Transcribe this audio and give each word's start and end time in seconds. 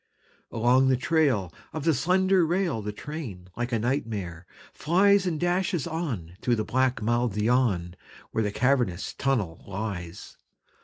Along 0.49 0.87
the 0.87 0.97
trail 0.97 1.53
Of 1.73 1.83
the 1.83 1.93
slender 1.93 2.43
rail 2.43 2.81
The 2.81 2.91
train, 2.91 3.49
like 3.55 3.71
a 3.71 3.77
nightmare, 3.77 4.47
flies 4.73 5.27
And 5.27 5.39
dashes 5.39 5.85
on 5.85 6.37
Through 6.41 6.55
the 6.55 6.63
black 6.65 7.03
mouthed 7.03 7.37
yawn 7.39 7.95
Where 8.31 8.43
the 8.43 8.51
cavernous 8.51 9.13
tunnel 9.13 9.63
lies. 9.67 10.37